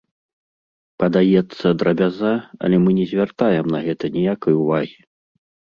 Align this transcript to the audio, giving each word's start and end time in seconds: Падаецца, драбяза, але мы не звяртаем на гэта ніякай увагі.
Падаецца, 1.03 1.65
драбяза, 1.81 2.33
але 2.65 2.75
мы 2.87 2.97
не 2.99 3.05
звяртаем 3.13 3.65
на 3.77 3.87
гэта 3.89 4.15
ніякай 4.19 4.53
увагі. 4.65 5.01